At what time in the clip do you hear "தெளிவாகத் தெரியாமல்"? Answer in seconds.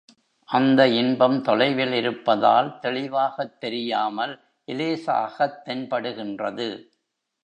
2.79-4.39